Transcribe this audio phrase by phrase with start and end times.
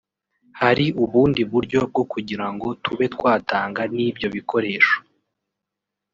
[0.59, 4.95] hari ubundi buryo bwo kugira ngo tube twatanga n’ ibyo bikoresho